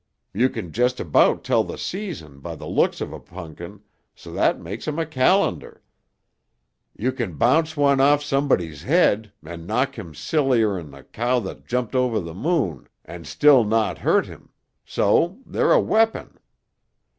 [0.33, 3.81] You can just about tell the season by the looks of a punkin,
[4.15, 5.83] so that makes 'em a calendar.
[6.97, 11.93] You can bounce one off somebody's head and knock him sillier'n the cow that jumped
[11.93, 14.49] over the moon and still not hurt him,
[14.83, 16.39] so they're a weapon.